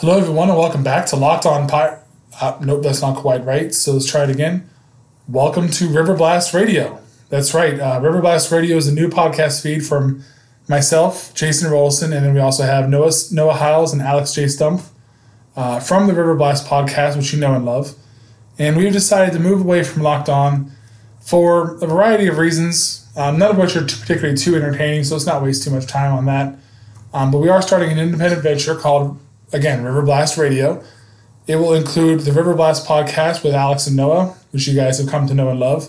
[0.00, 2.02] Hello, everyone, and welcome back to Locked On Pirate.
[2.40, 3.74] Uh, nope, that's not quite right.
[3.74, 4.66] So let's try it again.
[5.28, 6.98] Welcome to River Blast Radio.
[7.28, 7.78] That's right.
[7.78, 10.24] Uh, River Blast Radio is a new podcast feed from
[10.70, 14.44] myself, Jason Rollison, and then we also have Noah Noah Hiles and Alex J.
[14.44, 14.88] Stumpf
[15.54, 17.94] uh, from the River Blast podcast, which you know and love.
[18.58, 20.72] And we've decided to move away from Locked On
[21.20, 25.26] for a variety of reasons, um, none of which are particularly too entertaining, so let's
[25.26, 26.56] not waste too much time on that.
[27.12, 29.18] Um, but we are starting an independent venture called
[29.52, 30.82] again, River Blast Radio.
[31.46, 35.08] It will include the River Blast podcast with Alex and Noah, which you guys have
[35.08, 35.88] come to know and love,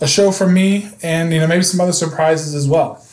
[0.00, 3.04] a show from me, and you know maybe some other surprises as well.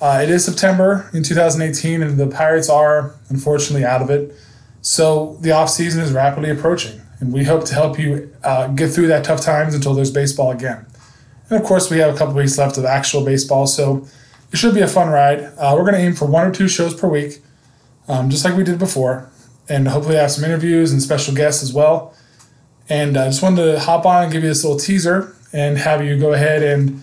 [0.00, 4.34] Uh, it is September in 2018, and the Pirates are unfortunately out of it.
[4.80, 8.90] So the off season is rapidly approaching, and we hope to help you uh, get
[8.90, 10.86] through that tough times until there's baseball again.
[11.50, 14.06] And of course, we have a couple weeks left of actual baseball, so
[14.50, 15.40] it should be a fun ride.
[15.58, 17.40] Uh, we're going to aim for one or two shows per week,
[18.08, 19.30] um, just like we did before
[19.68, 22.14] and hopefully have some interviews and special guests as well.
[22.88, 26.04] And I just wanted to hop on and give you this little teaser and have
[26.04, 27.02] you go ahead and,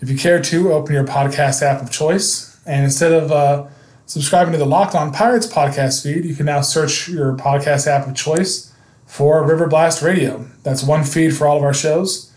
[0.00, 2.60] if you care to, open your podcast app of choice.
[2.66, 3.66] And instead of uh,
[4.06, 8.06] subscribing to the Locked On Pirates podcast feed, you can now search your podcast app
[8.06, 8.74] of choice
[9.06, 10.46] for River Blast Radio.
[10.64, 12.32] That's one feed for all of our shows.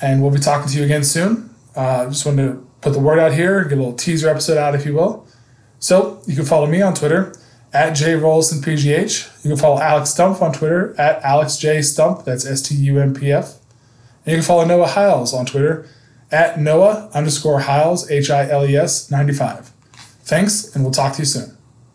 [0.00, 1.54] And we'll be talking to you again soon.
[1.74, 4.74] Uh, just wanted to put the word out here, get a little teaser episode out,
[4.74, 5.26] if you will.
[5.80, 7.32] So you can follow me on Twitter
[7.72, 9.44] at J Rollison PGH.
[9.44, 12.24] You can follow Alex Stumpf on Twitter at Alex J Stumpf.
[12.24, 13.56] That's S T U M P F.
[14.24, 15.88] And you can follow Noah Hiles on Twitter
[16.30, 19.70] at Noah underscore Hiles H I L E S ninety five.
[20.22, 21.57] Thanks, and we'll talk to you soon.